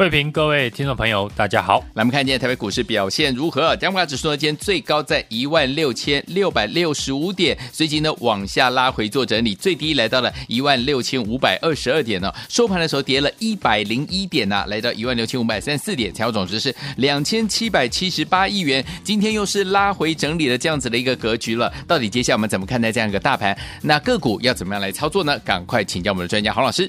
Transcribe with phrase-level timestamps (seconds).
[0.00, 1.80] 慧平，各位听众朋友，大家好。
[1.92, 3.76] 来，我们看今天台北股市表现如何？
[3.76, 12.32] 加权指数呢，今天最高在一万六千六百六十五点，随即呢往下拉回做整理，最低来到了一万六千五百二十二点呢。
[12.48, 18.82] 收盘的时候跌了一百零一点呢、啊，来到一万六千五百三十四点，成交总值是两千七百七十八亿元。
[19.04, 21.70] 今天又是拉回整理的这样子的一个格局了。
[21.86, 23.54] 到底接下来我们怎么看待这样一个大盘？
[23.82, 25.38] 那个股要怎么样来操作呢？
[25.40, 26.88] 赶快请教我们的专家黄老师。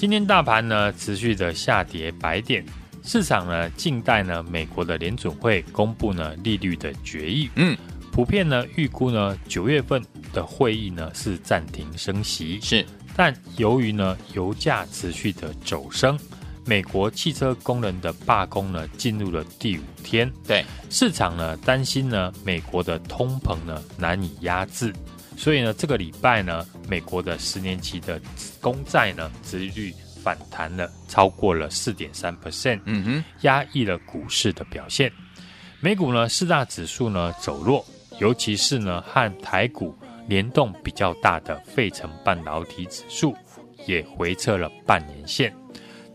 [0.00, 2.64] 今天大盘呢持续的下跌百点，
[3.04, 7.50] 市场呢静待呢美国的联准会公布呢利率的决议。
[7.56, 7.76] 嗯，
[8.10, 12.58] 普遍呢预估呢九月份的会议呢是暂停升息。
[12.62, 12.82] 是，
[13.14, 16.18] 但由于呢油价持续的走升，
[16.64, 20.32] 美国汽车工人的罢工呢进入了第五天。
[20.46, 24.94] 对，市场呢担心呢美国的通膨呢难以压制。
[25.40, 28.20] 所以呢，这个礼拜呢，美国的十年期的
[28.60, 35.10] 公债呢，殖利率反弹了超过了四点三 percent，嗯哼，压抑了股市的表现。
[35.80, 37.82] 美股呢，四大指数呢走弱，
[38.18, 39.96] 尤其是呢和台股
[40.28, 43.34] 联动比较大的费城半导体指数
[43.86, 45.50] 也回撤了半年线。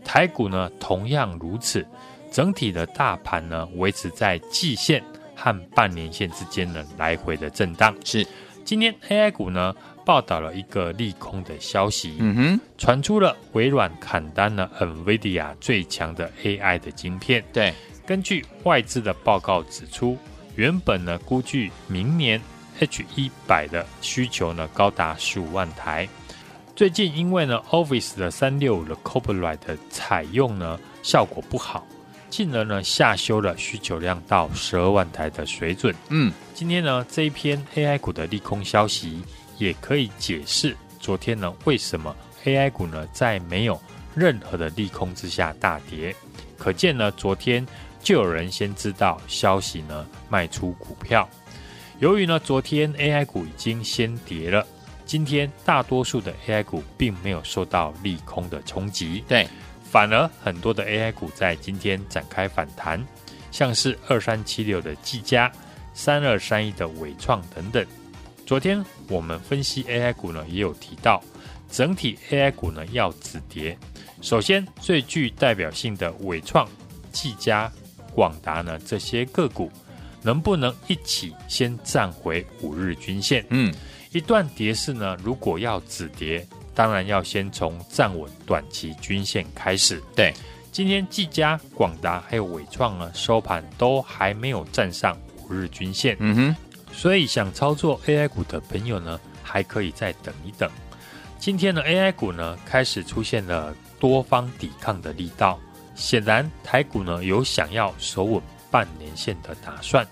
[0.04, 1.84] 台股呢同样如此，
[2.30, 5.02] 整体的大盘呢维持在季线
[5.34, 7.92] 和半年线之间呢来回的震荡。
[8.04, 8.24] 是。
[8.66, 9.72] 今天 AI 股呢
[10.04, 17.44] 报道了一个利空的消息，嗯哼，传出了微软砍单了 NVIDIA 最强的 AI 的晶片。
[17.52, 17.72] 对，
[18.04, 20.18] 根据外资的报告指出，
[20.56, 22.42] 原本呢估计明年
[22.80, 26.08] H 一百的需求呢高达十五万台，
[26.74, 31.86] 最近因为呢 Office 的三六五的 Copilot 的采用呢效果不好。
[32.28, 35.94] 进而呢下修了需求量到十二万台的水准。
[36.08, 39.22] 嗯，今天呢这一篇 AI 股的利空消息，
[39.58, 42.14] 也可以解释昨天呢为什么
[42.44, 43.80] AI 股呢在没有
[44.14, 46.14] 任何的利空之下大跌。
[46.58, 47.66] 可见呢昨天
[48.02, 51.28] 就有人先知道消息呢卖出股票。
[51.98, 54.66] 由于呢昨天 AI 股已经先跌了，
[55.04, 59.24] 今天大多数的 AI 股并没有受到利空的冲击。
[59.26, 59.46] 对。
[59.96, 63.02] 反而很多的 AI 股在今天展开反弹，
[63.50, 65.50] 像是二三七六的技嘉、
[65.94, 67.82] 三二三一的伟创等等。
[68.44, 71.24] 昨天我们分析 AI 股呢，也有提到，
[71.70, 73.74] 整体 AI 股呢要止跌。
[74.20, 76.68] 首先最具代表性的伟创、
[77.10, 77.72] 技嘉、
[78.12, 79.72] 广达呢这些个股，
[80.20, 83.42] 能不能一起先站回五日均线？
[83.48, 83.72] 嗯，
[84.12, 86.46] 一段跌势呢，如果要止跌。
[86.76, 90.00] 当然要先从站稳短期均线开始。
[90.14, 90.34] 对，
[90.70, 96.14] 今天技嘉、广达还有伟创呢，收盘都还没有站上五日均线。
[96.20, 96.56] 嗯哼，
[96.92, 100.70] 所以想操作 AI 股的朋友呢，还可以再等一等。
[101.38, 105.58] 今天的 AI 股呢，开始出现了多方抵抗的力道，
[105.94, 110.06] 显然台股呢有想要守稳半年线的打算。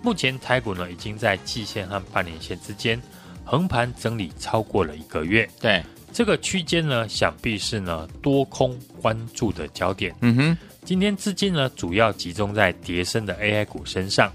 [0.00, 2.98] 目前台股呢已经在季线和半年线之间
[3.44, 5.46] 横盘整理超过了一个月。
[5.60, 5.84] 对。
[6.18, 10.12] 这个区间呢，想必是呢多空关注的焦点。
[10.20, 14.32] 嗯哼，今天资金呢主要集中在叠升的 AI 股身上。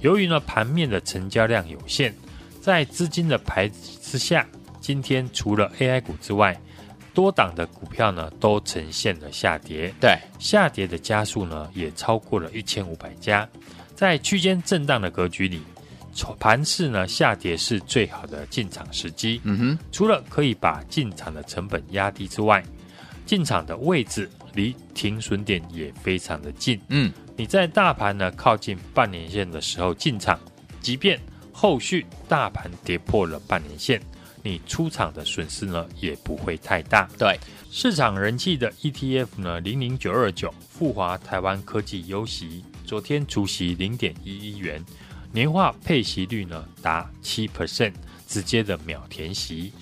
[0.00, 2.14] 由于呢盘面的成交量有限，
[2.58, 4.46] 在资金的排之下，
[4.80, 6.58] 今天除了 AI 股之外，
[7.12, 9.92] 多档的股票呢都呈现了下跌。
[10.00, 13.46] 对，下跌的家数呢也超过了一千五百家。
[13.94, 15.60] 在区间震荡的格局里。
[16.38, 19.40] 盘市呢下跌是最好的进场时机。
[19.44, 22.64] 嗯哼，除了可以把进场的成本压低之外，
[23.24, 26.80] 进场的位置离停损点也非常的近。
[26.88, 30.38] 嗯，你在大盘呢靠近半年线的时候进场，
[30.80, 31.20] 即便
[31.52, 34.00] 后续大盘跌破了半年线，
[34.42, 37.08] 你出场的损失呢也不会太大。
[37.18, 37.38] 对，
[37.70, 44.82] 市场人气的 ETF 呢零零九二九富华台湾科技优息，昨天除息零点一一元。
[45.32, 47.92] 年化配息率呢达七 percent，
[48.26, 49.72] 直接的秒填息，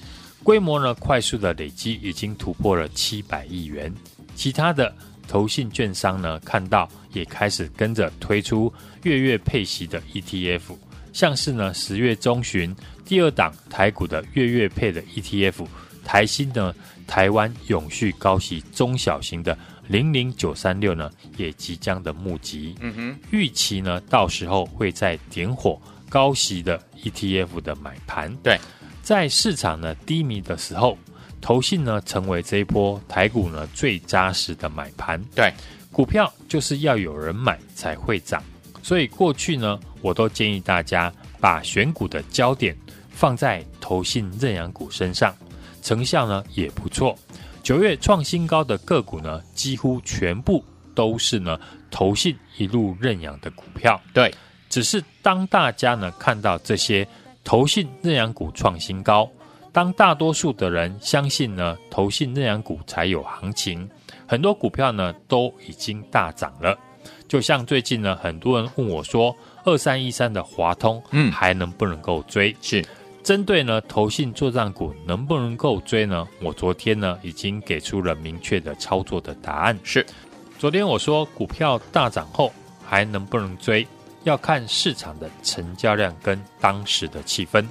[0.43, 3.93] 规模呢快速的累积，已经突破了七百亿元。
[4.35, 4.93] 其他的
[5.29, 8.73] 投信券商呢看到也开始跟着推出
[9.05, 10.77] 月月配息的 ETF，
[11.13, 12.75] 像是呢十月中旬
[13.05, 15.67] 第二档台股的月月配的 ETF，
[16.05, 16.75] 台新呢
[17.07, 19.57] 台湾永续高息中小型的。
[19.89, 28.35] 零零九三六呢，也即将的募集，嗯哼，预期呢，到时候会再点火高息的 ETF 的买盘。
[28.43, 28.59] 对，
[29.03, 30.97] 在市场呢低迷的时候，
[31.41, 35.23] 投信呢成为这一波台股呢最扎实的买盘。
[35.35, 35.53] 对，
[35.93, 38.43] 股票就是要有人买才会涨，
[38.83, 42.77] 所以过去呢，我都建议大家把选股的焦点
[43.11, 45.35] 放在投信认养股身上，
[45.83, 47.17] 成效呢也不错。
[47.65, 50.63] 九月创新高的个股呢，几乎全部
[50.95, 51.59] 都是呢
[51.91, 53.99] 投信一路认养的股票。
[54.13, 54.33] 对，
[54.69, 57.09] 只是当大家呢看到这些
[57.43, 59.27] 投信认养股创新高，
[59.73, 63.89] 当大多数的人相信呢投信认养股才有行情，
[64.29, 66.79] 很多股票呢都已经大涨了。
[67.27, 69.35] 就像最近呢，很多人问我说，
[69.65, 72.55] 二三一三的华通，嗯，还能不能够追？
[72.61, 72.85] 是。
[73.25, 76.29] 针对呢，投信作战股能不能够追呢？
[76.43, 79.77] 我昨天呢已经给出了明确的操作的答案。
[79.83, 80.05] 是，
[80.59, 82.53] 昨天我说股票大涨后
[82.85, 83.89] 还能不能追，
[84.25, 87.67] 要看市场的成交量跟当时的气氛。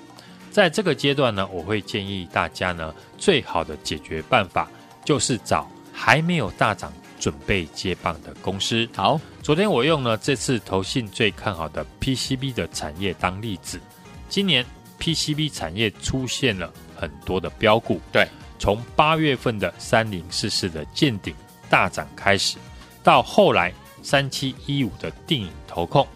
[0.49, 4.67] 在这个阶段呢，我会建议大家呢，最好的解决办法
[5.05, 8.89] 就是找还没有大涨、准备接棒的公司。
[8.95, 13.79] 好，昨天我用了这次投信最看好的 PCB 的产业当例子，
[14.27, 14.65] 今年。
[15.03, 18.25] PCB 产业出现了很多的标股，对，
[18.57, 21.35] 从八月份的三零四四的见顶
[21.69, 22.57] 大涨开始，
[23.03, 26.07] 到后来三七一五的定影投控，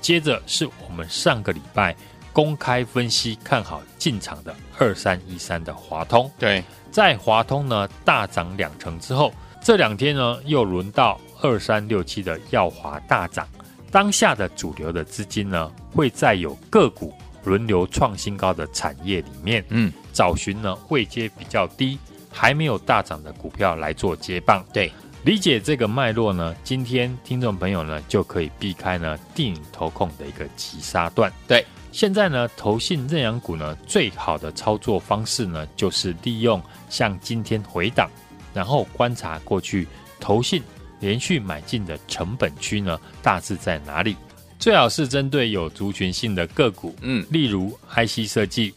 [0.00, 1.94] 接着是我们上个礼拜
[2.32, 13.46] 公开分析看好进场的二三一三的华通，对，在华通呢大涨两成之后，这两天呢又轮到二三六七的耀华大涨，
[13.92, 17.14] 当下的主流的资金呢会再有个股。
[17.44, 21.98] 轮流创新高的产业里面，嗯，找寻呢位阶比较低、
[22.30, 24.64] 还没有大涨的股票来做接棒。
[24.72, 24.92] 对，
[25.24, 31.32] 理解这个脉络呢，今天听众朋友呢就可以避开呢定颖投控的一个急杀段。
[31.46, 38.08] 对，现在呢投信认养股呢最好的操作方式呢，就是利用像今天回档，
[38.54, 39.86] 然后观察过去
[40.20, 40.62] 投信
[41.00, 44.16] 连续买进的成本区呢大致在哪里。
[44.62, 48.72] 最好是针对有族群性的个股，嗯，例如 IC 设计、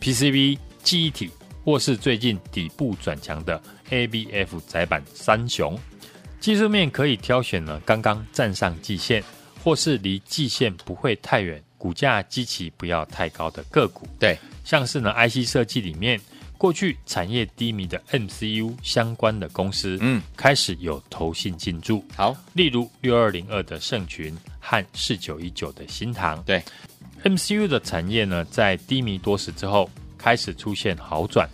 [0.00, 1.30] PCB、记忆体，
[1.62, 5.78] 或是最近底部转强的 ABF 窄板三雄。
[6.40, 9.22] 技术面可以挑选呢，刚刚站上季线，
[9.62, 14.08] 或是离季线不会太远，股价基期不要太高的个股。
[14.18, 16.18] 对，像是呢 IC 设计里面。
[16.58, 22.02] 过去产业低迷的 MCU 相关的公司，嗯，开始有投信进驻。
[22.16, 24.34] 好，例如六二零二的盛群
[24.68, 26.42] 和四九一九的新塘。
[26.42, 26.60] 对
[27.22, 31.48] ，MCU 的产业呢，在低迷多时之后，开始出现好转，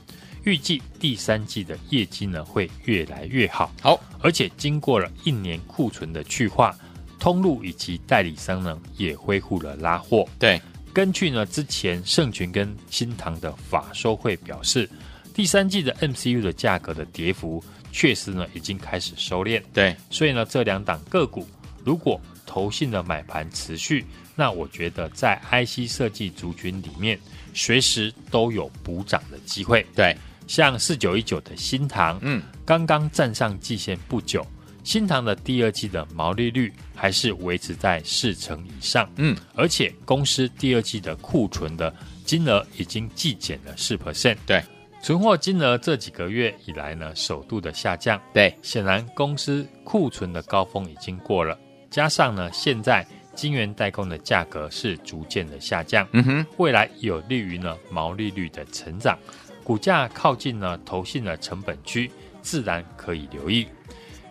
[0.44, 3.70] 预计第三季的业绩呢会越来越好。
[3.82, 6.74] 好，而且经过了一年库存的去化，
[7.18, 10.26] 通路以及代理商呢也恢复了拉货。
[10.38, 10.58] 对。
[10.94, 14.86] 根据呢之前盛群跟新塘的法收会表示，
[15.32, 19.62] 第三季的 MCU 的价格的跌幅确实呢已经开始收敛。
[19.72, 21.48] 对，所以呢这两档个股
[21.82, 22.20] 如果
[22.52, 24.04] 投信的买盘持续，
[24.36, 27.18] 那我觉得在 IC 设计族群里面
[27.54, 29.86] 随时都有补涨的机会。
[29.94, 30.14] 对，
[30.46, 34.46] 像四九一九的新塘，嗯，刚刚站上季线不久。
[34.84, 41.94] 新塘的第二季的毛利率还是维持在四成以上，嗯，而且公司第二季的库存的
[42.26, 44.62] 金额已经季减了四 percent，对，
[45.02, 51.56] 存货金额这几个月以来呢，首度的下降，对，显然公司库存的高峰已经过了，
[51.92, 59.18] 加上呢，现在晶圆代工的价格是逐渐的下降，嗯哼，未来有利于呢毛利率的成长，
[59.62, 63.68] 股价靠近呢投信的成本区，自然可以留意。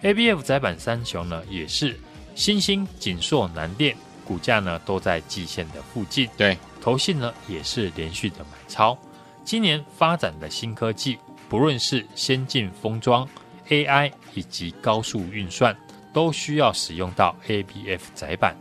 [0.01, 1.95] A B F 载板三雄呢，也是
[2.33, 6.27] 新兴、锦硕、南电股价呢都在季线的附近。
[6.35, 8.97] 对，投信呢也是连续的买超。
[9.43, 11.15] 今年发展的新科技，
[11.47, 13.27] 不论是先进封装、
[13.69, 15.75] A I 以及高速运算，
[16.13, 18.55] 都需要使用到 A B F 载板。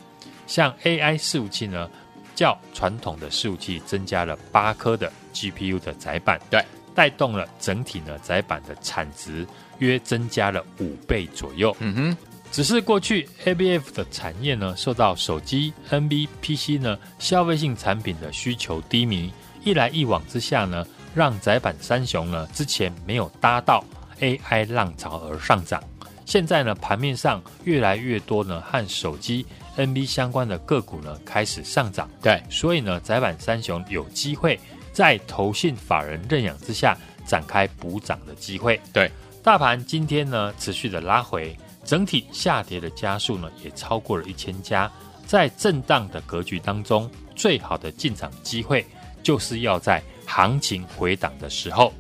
[0.47, 1.89] 像 A I 伺服器呢，
[2.35, 6.65] 较传统的伺服器增加了八颗的 G P U 的载板，对，
[6.95, 9.47] 带动了整体呢载板的产值。
[9.81, 11.75] 约增加了五倍左右。
[11.81, 12.17] 嗯哼，
[12.53, 19.33] 只是过去 ABF 的产业呢，受到手机、NB、PC 呢消费性产品的需求低迷，
[19.65, 23.83] 一来一往之下呢，让载板三雄呢之前没有搭到
[24.21, 25.83] AI 浪潮而上涨。
[26.31, 29.45] 现在呢，盘面上越来越多呢和手机、
[29.77, 32.09] NB 相关的个股呢开始上涨。
[32.23, 34.57] 对，所以呢，窄板三雄有机会
[34.93, 36.97] 在投信法人认养之下
[37.27, 38.81] 展开补涨的机会。
[38.93, 39.11] 对。
[39.43, 44.89] 大盘今天呢持续的拉回，整体下跌的家数呢也超过了一千家。
[45.27, 48.87] 在震荡的格局当中，最好的进场机会
[49.21, 51.93] 就是要在行情回档的时候，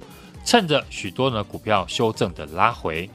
[0.45, 3.11] 趁着许多呢股票修正的拉回，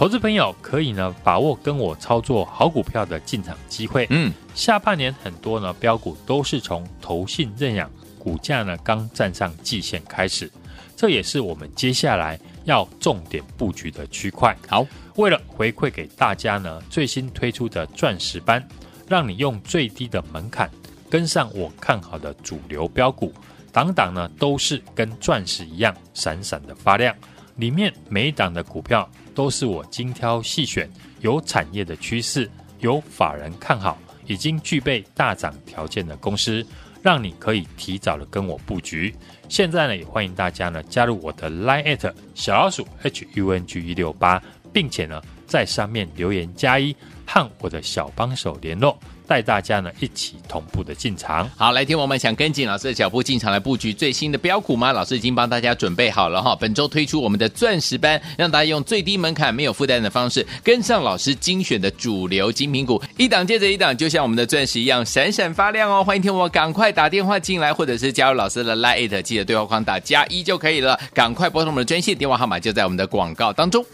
[0.00, 4.06] 投资朋友可以呢把握跟我操作好股票的进场机会。
[4.08, 10.50] 嗯，下半年很多呢标股都是从投信认养，股价呢刚站上季线开始，
[10.96, 14.56] 这也是我们接下来要重点布局的区块。
[14.66, 18.66] 好，为了回馈给大家呢，最新推出的钻石班，
[19.06, 20.70] 让你用最低的门槛
[21.10, 23.34] 跟上我看好的主流标股，
[23.70, 27.14] 档档呢都是跟钻石一样闪闪的发亮，
[27.60, 29.08] 里面每一档的股票。
[29.32, 30.90] 都是我精挑细选，
[31.20, 32.50] 有产业的趋势，
[32.80, 36.66] 有法人看好，已经具备大涨条件的公司，
[37.00, 39.14] 让你可以提早的跟我布局。
[39.48, 48.98] 现在呢，也欢迎大家呢加入我的 Line@ 小老鼠 HUNG 一六八，并且呢在上面留言加一，和我的小帮手联络。
[49.30, 51.48] 带大家呢一起同步的进场。
[51.56, 54.92] 好，来听我们想跟紧老师的脚步进场来布局最新的标股吗？
[54.92, 56.56] 老师已经帮大家准备好了哈。
[56.58, 66.02] 本周推出我们的钻石班，让大家用最低门槛、没有负担的方式跟上老师精选的主流精品股，一档接着一档，就像我们的钻石一样闪闪发亮哦。
[66.02, 70.98] 欢迎听我赶快打电话进来，或者是加入老师的 Line，记得对话框打加一就可以了。
[71.14, 73.86] 赶快拨通我们的专线电话号码，就在我们的广告当中。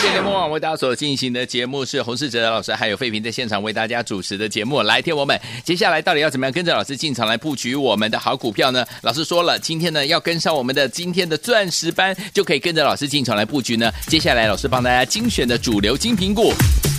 [0.00, 4.82] 节目网为大家所进行的节目是洪世哲老师还有费平在现场为大家主持的节目。
[4.82, 8.84] 来，听我们接下来到底要怎么样跟着老师进场来布局我们的好股票呢？
[9.02, 13.90] 老师说了，今天呢要跟上我们的今天的钻石班，就可以跟着老师进场来布局呢。
[14.06, 16.52] 接下来老师帮大家精选的主流精品股，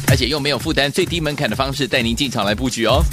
[0.09, 3.03] 而且用没有负担、最低门槛的方式带您进场来布局哦。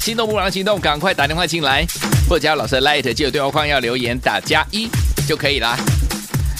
[0.00, 1.86] 心动不让行动，赶快打电话进来，
[2.28, 4.88] 或者加老师的 Light，记得对话框要留言打加一
[5.26, 5.78] 就可以啦。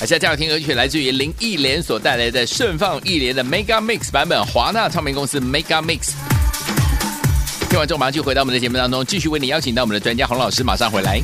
[0.02, 6.14] 而下这样听歌曲来自于林忆莲所带来的盛放忆莲的 Mega Mix 版本，华纳唱片公司 Mega Mix。
[7.70, 11.22] 听完之后，马上就回到我们的节目当中，继续为你邀请到我们的专家洪老师，马上回来。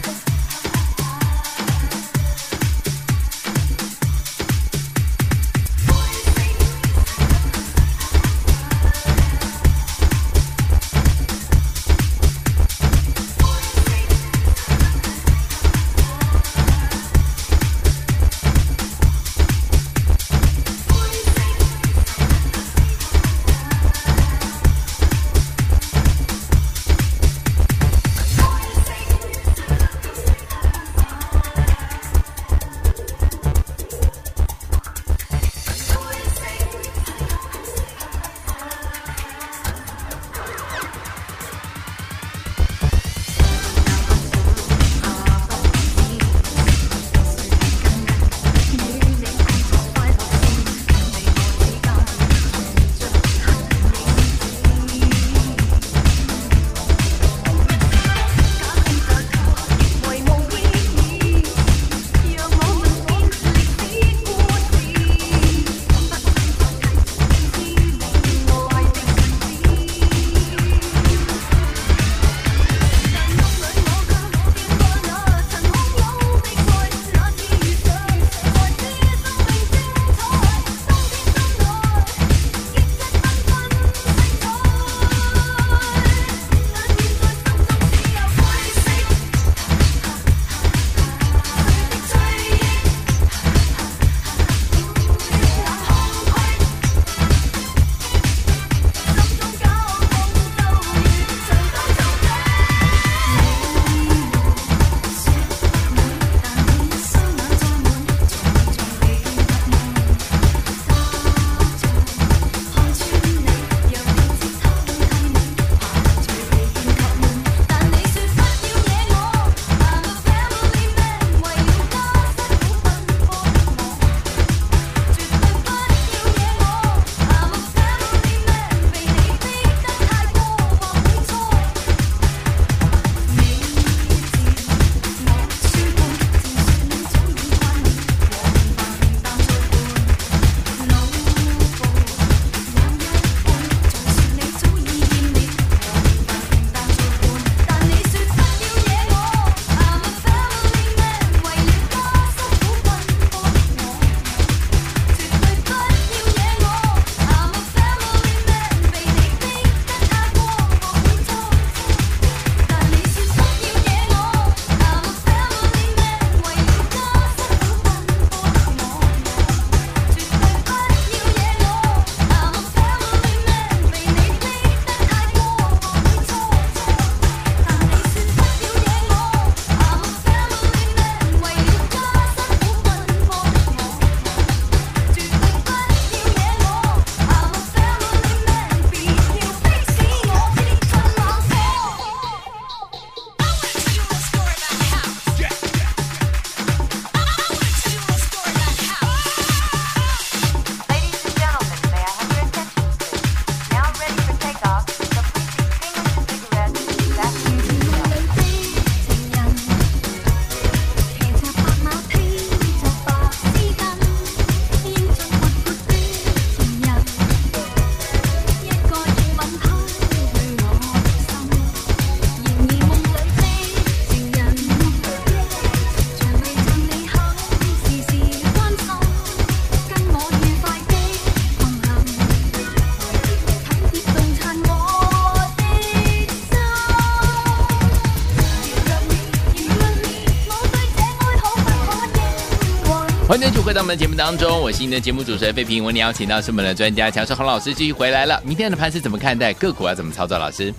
[243.29, 245.85] 欢迎继续回到我们的节目当中，我是您的节目主持人费平。
[245.85, 248.43] 为您邀请到是我们的专家强势洪老师继续回来了。
[248.43, 249.53] 明天的盘是怎么看待？
[249.53, 250.39] 个股要怎么操作？
[250.39, 250.73] 老师，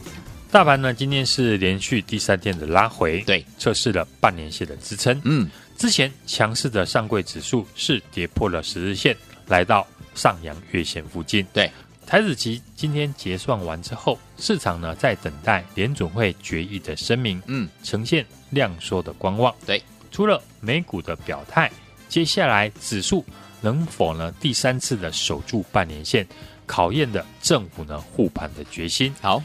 [0.49, 0.91] 大盘呢？
[0.91, 5.21] 今天是连续第三天的拉回，对，测试了半年线的支撑。
[5.25, 9.15] 嗯，之前强势的上柜指数是跌破了十日线，
[9.45, 11.45] 来到上扬月线附近。
[11.53, 11.69] 对，
[12.07, 19.53] 台子期今天结算完之后，市场呢在等待联准会决议的声明，嗯，呈现量缩的观望。
[19.67, 19.79] 对，
[20.11, 21.69] 除了美股的表态。
[22.09, 23.23] 接下来指数
[23.61, 26.27] 能否呢第三次的守住半年线，
[26.65, 29.13] 考验的政府呢护盘的决心。
[29.21, 29.41] 好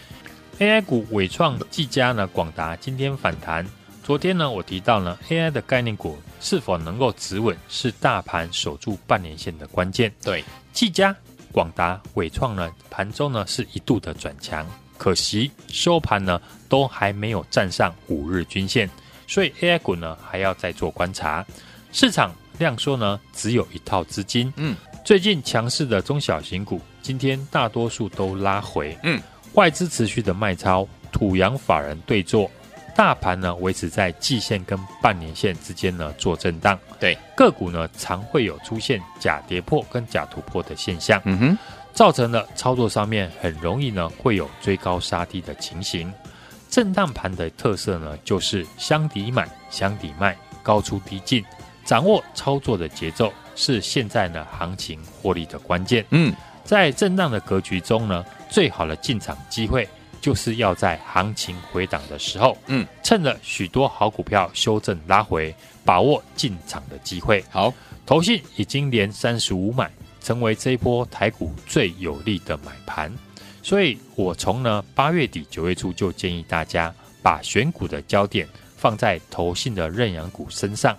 [0.59, 3.64] ，AI 股伟创、技嘉呢、广达今天反弹。
[4.02, 10.11] 昨天呢我提到呢 AI 的概念股是否能够止稳，是大盘守住半年线的关键。
[10.23, 10.42] 对，
[10.73, 11.14] 技嘉、
[11.52, 14.66] 广达、伟创呢盘中呢是一度的转强，
[14.97, 18.88] 可惜收盘呢都还没有站上五日均线，
[19.26, 21.44] 所以 AI 股呢还要再做观察。
[21.92, 22.35] 市场。
[22.58, 24.52] 量缩呢，只有一套资金。
[24.56, 28.96] 嗯，最近强势的中小型股，今天大多数都拉回。
[29.02, 29.21] 嗯，
[29.54, 32.50] 外资持续的卖超，土洋法人对坐，
[32.97, 36.78] 大盘呢维持在季线跟半年线之间呢做震荡。
[37.00, 41.21] 对，个股呢常会有出现假跌破跟假突破的现象。
[41.25, 41.58] 嗯哼，
[41.93, 46.12] 造成了操作上面很容易呢会有追高杀低的情形。
[46.71, 51.45] 震荡盘的特色呢就是箱底买，箱底卖，高出低进。
[51.84, 56.04] 掌握操作的节奏是现在呢行情获利的关键。
[56.10, 59.88] 嗯，在震荡的格局中呢，最好的进场机会
[60.20, 67.44] 就是要在行情回档的时候，嗯，趁着许多好股票修正拉回，把握进场的机会。
[67.50, 67.73] 好，
[68.06, 69.90] 投信已经连三十五买，
[70.23, 73.12] 成为这一波台股最有利的买盘。
[73.62, 80.97] 所以我从呢八月底九月初就建议大家把选股的焦点放在投信的认养股身上。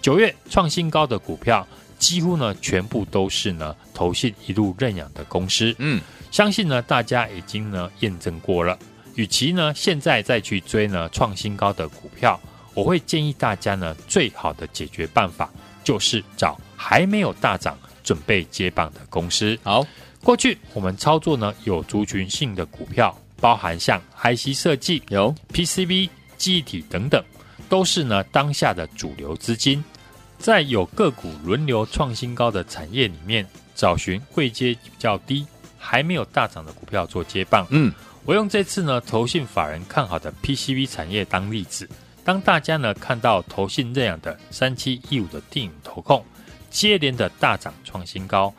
[0.00, 1.66] 九月创新高的股票，
[1.98, 5.74] 几乎呢全部都是呢投信一路认养的公司。
[5.78, 8.78] 嗯，相信呢大家已经呢验证过了。
[9.14, 12.38] 与其呢现在再去追呢创新高的股票，
[12.74, 15.50] 我会建议大家呢最好的解决办法
[15.82, 19.58] 就是找还没有大涨、准备接棒的公司。
[19.62, 19.84] 好，
[20.22, 27.24] 过去我们操作呢有族群性的股票，包含像 IC 设计、有 PCB、记忆体等等。
[27.68, 29.84] 都是呢当下的主流资金，
[30.38, 35.46] 在有个股轮流创新高的产业里面，找寻位阶比较低、
[35.78, 37.66] 还没有大涨的股票做接棒。
[37.70, 37.92] 嗯，
[38.24, 41.88] 我用这次呢投信法人看好的 PCB 产业当例子，
[42.24, 46.24] 当大家呢看到投信这样的三七一五的电影投控
[46.70, 48.52] 接连的大涨创新高，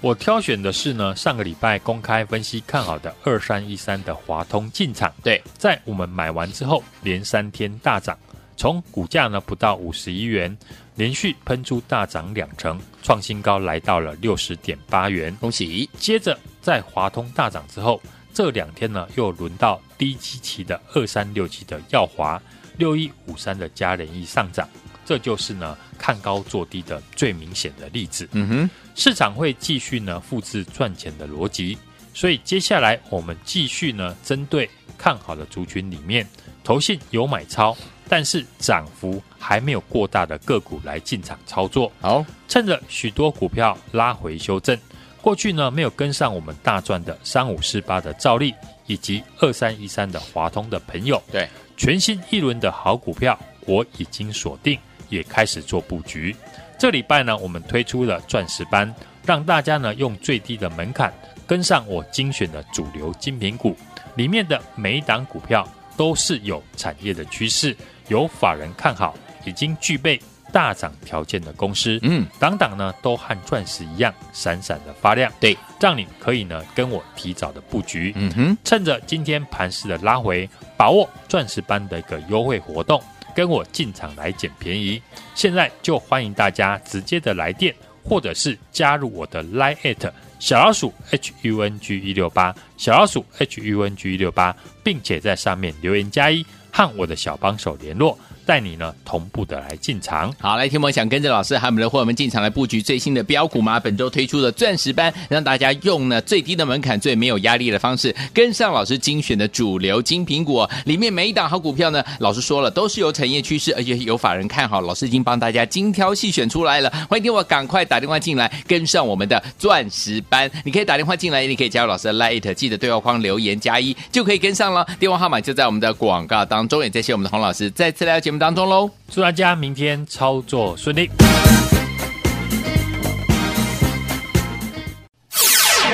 [0.00, 5.12] 我挑选的是呢上个礼拜公开分析看好的二三一三的华通进场。
[5.22, 8.18] 对，在我们买完之后，连三天大涨。
[8.56, 10.56] 从股价呢不到五十一元，
[10.94, 15.88] 连续喷出大涨两成，创新高来到了六十点八元，恭喜！
[15.98, 18.00] 接着在华通大涨之后，
[18.32, 22.40] 这两天呢又轮到低基期的二三六七的耀华，
[22.76, 24.68] 六一五三的嘉联益上涨，
[25.04, 28.28] 这就是呢看高做低的最明显的例子。
[28.32, 31.76] 嗯哼，市场会继续呢复制赚钱的逻辑，
[32.14, 36.26] 所以接下来我们继续呢针对看好的族群里面，
[36.62, 37.76] 投信有买超。
[38.12, 44.78] 但是涨幅还没有过大的个股来进场操作，好，趁着许多股票拉回修正，
[45.22, 48.54] 过去呢没有跟上我们大赚的三五四八的兆利
[48.86, 56.36] 以及二三一三的华通的朋友，对，全新一轮的好股票我已经锁定，也开始做布局。
[56.78, 58.94] 这礼拜呢，我们推出了钻石班，
[59.24, 61.10] 让大家呢用最低的门槛
[61.46, 63.74] 跟上我精选的主流精品股，
[64.16, 67.74] 里面的每一档股票都是有产业的趋势。
[68.12, 70.20] 有法人看好，已经具备
[70.52, 80.46] 大涨条件的公司，嗯，档档呢都和钻石一样闪闪的发亮，对，让你可以呢跟我提早的布局，嗯哼，趁着今天盘势的拉回，
[80.76, 83.02] 把握钻石班的一个优惠活动，
[83.34, 85.00] 跟我进场来捡便宜。
[85.34, 96.44] 现在就欢迎大家直接的来电，或者是加入我的 Line@ 小老鼠 H U N G 一六八，小老鼠 H U N G 一六八，并且在上面留言加一。
[96.72, 98.18] 和我的小帮手联络。
[98.44, 103.78] 带你呢同步的来进场，好，来听我想跟着老师还有我们的伙伴们进场来布局最新的标股吗？
[103.78, 116.90] 本周推出的钻石班，让大家用呢最低的门槛、最没有压力的方式，跟上老师精选的主流精品股，里面每一档好股票呢，老师说了都是有产业趋势，而且有法人看好，老师已经帮大家精挑细选出来了。
[117.08, 120.50] 欢迎听我赶快打电话进来，跟上我们的钻石班。
[120.64, 124.84] 你可以打电话进来，你可以加入老师的 Light，记得对话框留言加一就可以跟上了。
[124.98, 128.90] 电话号码就在我们的广告当中，也谢谢我们的洪老师再次了解当中喽。
[129.10, 131.10] 祝大家明天操作顺利。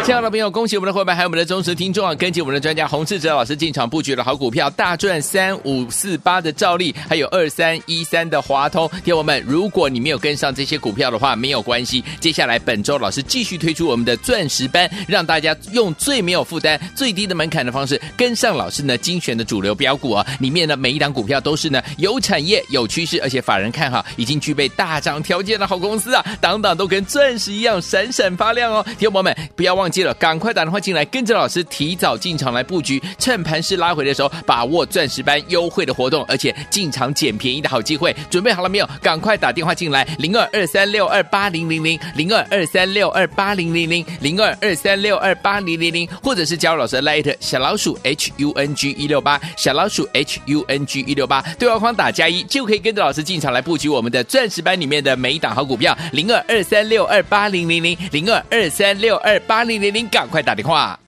[0.09, 2.15] 亲爱的朋友，恭喜我们的伙伴，还有我们的忠实听众啊！
[2.15, 8.89] 跟紧我们的专家洪志哲老师进场布局的好股票，大赚三五四八的兆利，还有二三一三的华通。
[9.05, 12.03] 听友们，如果你没有跟上这些股票的话，没有关系。
[12.21, 20.27] 接下来本周老师继续推出我们的钻石班，让大家用最没有负担、最低的门槛的方式跟上老师呢精选的主流标股啊！
[20.41, 26.25] 里面呢每一档股票都是呢有产业、有趋势，而且法人看好，已经具备大涨条件的好公司啊！
[26.41, 28.83] 档档都跟钻石一样闪闪发亮哦！
[28.99, 38.15] 听友们，不要忘记了，赶快打电话进来，跟着老师提早进场来布局，趁盘势拉回的时候，把握钻石班优惠的活动，而且进场捡便宜的好机会。
[38.31, 38.89] 准备好了没有？
[39.01, 60.99] 赶快打电话进来，零二二三六二八零零零，零二二三六二八零零零，零二二三六二八零零零，或者是加入老师的 Light 小老鼠 H U N G 一六八，小老鼠 H U N G 一六八，对话框打加一就可以跟着老师进场来布局我们的钻石班里面的每一档好股票，零二二三六二八零零零，零二二三六二八零零零，赶快打电话。